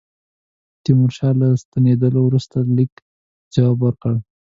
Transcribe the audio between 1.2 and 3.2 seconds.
له ستنېدلو وروسته لیک ته